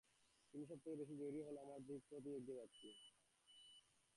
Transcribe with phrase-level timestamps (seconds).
[0.49, 2.87] কিন্ত সব থেকে বেশি জরুরি কথা হলো, আমরা আমাদের ঠিক পথেই এগিয়ে যাচ্ছি।